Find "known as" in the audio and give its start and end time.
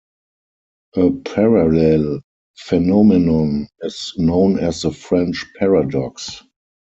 4.17-4.81